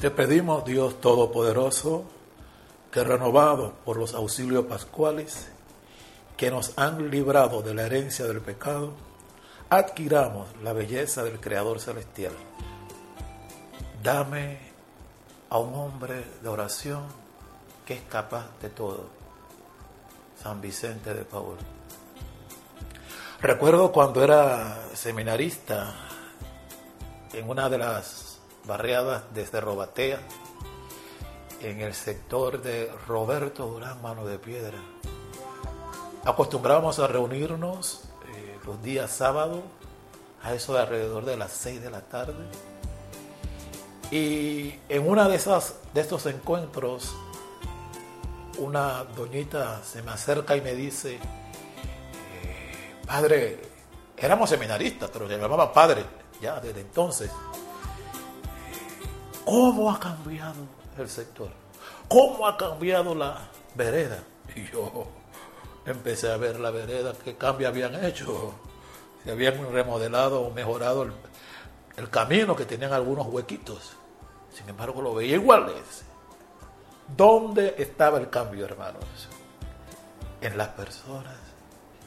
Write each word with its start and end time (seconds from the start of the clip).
Te 0.00 0.10
pedimos, 0.10 0.64
Dios 0.64 0.98
Todopoderoso, 1.02 2.04
que 2.90 3.04
renovado 3.04 3.74
por 3.84 3.98
los 3.98 4.14
auxilios 4.14 4.64
pascuales 4.64 5.48
que 6.38 6.50
nos 6.50 6.72
han 6.78 7.10
librado 7.10 7.60
de 7.60 7.74
la 7.74 7.84
herencia 7.84 8.24
del 8.24 8.40
pecado, 8.40 8.94
adquiramos 9.68 10.48
la 10.62 10.72
belleza 10.72 11.22
del 11.22 11.38
Creador 11.38 11.80
Celestial. 11.80 12.32
Dame 14.02 14.58
a 15.50 15.58
un 15.58 15.74
hombre 15.74 16.24
de 16.42 16.48
oración 16.48 17.02
que 17.84 17.92
es 17.92 18.02
capaz 18.08 18.46
de 18.62 18.70
todo. 18.70 19.04
San 20.42 20.62
Vicente 20.62 21.12
de 21.12 21.26
Paul. 21.26 21.58
Recuerdo 23.42 23.92
cuando 23.92 24.24
era 24.24 24.78
seminarista 24.94 25.94
en 27.34 27.50
una 27.50 27.68
de 27.68 27.76
las 27.76 28.29
barriadas 28.66 29.22
desde 29.34 29.60
Robatea, 29.60 30.20
en 31.62 31.80
el 31.80 31.94
sector 31.94 32.62
de 32.62 32.90
Roberto 33.06 33.66
Durán 33.66 34.00
Mano 34.00 34.26
de 34.26 34.38
Piedra. 34.38 34.78
Acostumbrábamos 36.24 36.98
a 36.98 37.06
reunirnos 37.06 38.02
eh, 38.34 38.58
los 38.64 38.82
días 38.82 39.10
sábados, 39.10 39.60
a 40.42 40.54
eso 40.54 40.74
de 40.74 40.80
alrededor 40.80 41.24
de 41.24 41.36
las 41.36 41.52
6 41.52 41.82
de 41.82 41.90
la 41.90 42.00
tarde. 42.00 42.46
Y 44.10 44.74
en 44.88 45.08
una 45.08 45.28
de 45.28 45.38
de 45.38 46.00
estos 46.00 46.26
encuentros, 46.26 47.14
una 48.58 49.04
doñita 49.04 49.82
se 49.84 50.02
me 50.02 50.10
acerca 50.10 50.56
y 50.56 50.60
me 50.60 50.74
dice, 50.74 51.14
eh, 51.14 51.20
padre, 53.06 53.60
éramos 54.16 54.50
seminaristas, 54.50 55.10
pero 55.12 55.28
se 55.28 55.38
llamaba 55.38 55.72
padre 55.72 56.04
ya 56.40 56.60
desde 56.60 56.80
entonces. 56.80 57.30
¿Cómo 59.44 59.90
ha 59.90 59.98
cambiado 59.98 60.80
el 60.98 61.08
sector. 61.08 61.48
¿Cómo 62.08 62.46
ha 62.46 62.56
cambiado 62.56 63.14
la 63.14 63.38
vereda? 63.74 64.22
Y 64.54 64.70
yo 64.70 65.06
empecé 65.86 66.30
a 66.30 66.36
ver 66.36 66.58
la 66.58 66.70
vereda, 66.70 67.12
qué 67.24 67.36
cambio 67.36 67.68
habían 67.68 68.04
hecho. 68.04 68.54
Se 69.24 69.30
habían 69.30 69.70
remodelado 69.72 70.42
o 70.42 70.50
mejorado 70.50 71.02
el, 71.04 71.12
el 71.96 72.10
camino, 72.10 72.56
que 72.56 72.64
tenían 72.64 72.92
algunos 72.92 73.26
huequitos. 73.26 73.92
Sin 74.52 74.68
embargo, 74.68 75.02
lo 75.02 75.14
veía 75.14 75.36
igual. 75.36 75.72
¿Dónde 77.16 77.74
estaba 77.78 78.18
el 78.18 78.30
cambio, 78.30 78.64
hermanos? 78.64 79.04
En 80.40 80.56
las 80.56 80.68
personas 80.68 81.36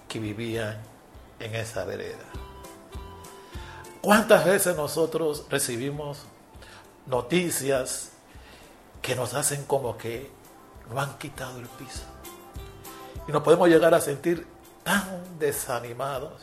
que 0.08 0.20
vivían 0.20 0.82
en 1.40 1.56
esa 1.56 1.86
vereda. 1.86 2.26
¿Cuántas 4.02 4.44
veces 4.44 4.76
nosotros 4.76 5.46
recibimos 5.50 6.26
noticias 7.06 8.12
que 9.02 9.16
nos 9.16 9.34
hacen 9.34 9.64
como 9.66 9.98
que 9.98 10.32
no 10.90 11.00
han 11.00 11.18
quitado 11.18 11.60
el 11.60 11.68
piso. 11.68 12.04
Y 13.28 13.32
nos 13.32 13.44
podemos 13.44 13.70
llegar 13.70 13.94
a 13.94 14.02
sentir 14.02 14.48
tan 14.84 15.40
desanimados 15.40 16.42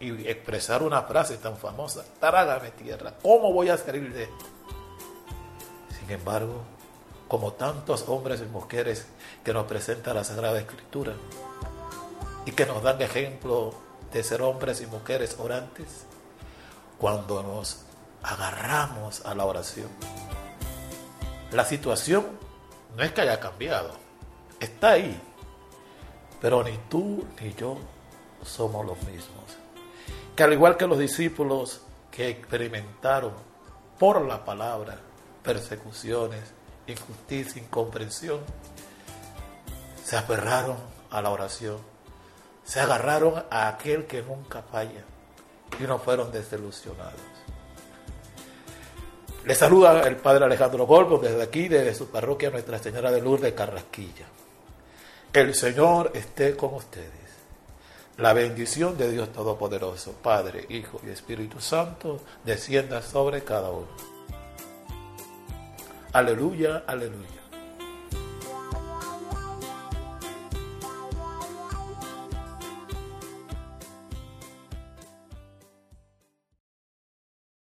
y 0.00 0.28
expresar 0.28 0.82
una 0.82 1.02
frase 1.02 1.38
tan 1.38 1.56
famosa, 1.56 2.04
trágame 2.20 2.70
tierra, 2.70 3.14
¿cómo 3.20 3.52
voy 3.52 3.68
a 3.68 3.76
salir 3.76 4.12
de 4.12 4.24
esto? 4.24 4.44
Sin 5.98 6.10
embargo, 6.10 6.62
como 7.26 7.52
tantos 7.52 8.08
hombres 8.08 8.40
y 8.40 8.46
mujeres 8.46 9.06
que 9.44 9.52
nos 9.52 9.66
presenta 9.66 10.14
la 10.14 10.24
Sagrada 10.24 10.58
Escritura 10.58 11.14
y 12.46 12.52
que 12.52 12.64
nos 12.64 12.82
dan 12.82 13.02
ejemplo 13.02 13.74
de 14.12 14.22
ser 14.22 14.40
hombres 14.42 14.80
y 14.80 14.86
mujeres 14.86 15.36
orantes, 15.38 16.06
cuando 16.98 17.42
nos 17.42 17.84
agarramos 18.22 19.24
a 19.24 19.34
la 19.34 19.44
oración, 19.44 19.88
la 21.52 21.64
situación 21.64 22.26
no 22.96 23.02
es 23.02 23.12
que 23.12 23.22
haya 23.22 23.40
cambiado, 23.40 23.92
está 24.60 24.90
ahí, 24.90 25.20
pero 26.40 26.62
ni 26.62 26.76
tú 26.88 27.24
ni 27.40 27.54
yo 27.54 27.78
somos 28.42 28.84
los 28.84 28.98
mismos. 29.04 29.56
Que 30.36 30.42
al 30.44 30.52
igual 30.52 30.76
que 30.76 30.86
los 30.86 30.98
discípulos 30.98 31.82
que 32.10 32.28
experimentaron 32.28 33.32
por 33.98 34.24
la 34.24 34.44
palabra 34.44 34.98
persecuciones, 35.42 36.42
injusticia, 36.86 37.62
incomprensión, 37.62 38.40
se 40.04 40.16
aferraron 40.16 40.76
a 41.10 41.22
la 41.22 41.30
oración, 41.30 41.78
se 42.64 42.80
agarraron 42.80 43.44
a 43.50 43.68
aquel 43.68 44.06
que 44.06 44.22
nunca 44.22 44.62
falla 44.62 45.04
y 45.80 45.84
no 45.84 45.98
fueron 45.98 46.30
desilusionados. 46.30 47.20
Le 49.48 49.54
saluda 49.54 50.06
el 50.06 50.16
padre 50.16 50.44
Alejandro 50.44 50.84
Golbo 50.84 51.16
desde 51.16 51.42
aquí, 51.42 51.68
desde 51.68 51.94
su 51.94 52.08
parroquia 52.08 52.50
Nuestra 52.50 52.78
Señora 52.78 53.10
de 53.10 53.22
Lourdes, 53.22 53.54
Carrasquilla. 53.54 54.26
El 55.32 55.54
Señor 55.54 56.10
esté 56.12 56.54
con 56.54 56.74
ustedes. 56.74 57.08
La 58.18 58.34
bendición 58.34 58.98
de 58.98 59.10
Dios 59.10 59.32
Todopoderoso, 59.32 60.12
Padre, 60.22 60.66
Hijo 60.68 61.00
y 61.02 61.08
Espíritu 61.08 61.62
Santo, 61.62 62.20
descienda 62.44 63.00
sobre 63.00 63.42
cada 63.42 63.70
uno. 63.70 63.88
Aleluya, 66.12 66.84
aleluya. 66.86 67.47